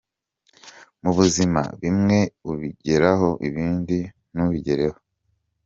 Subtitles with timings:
[1.01, 2.19] Mu buzima bimwe
[2.51, 3.97] ubigeraho ibindi
[4.33, 4.97] ntubigereho.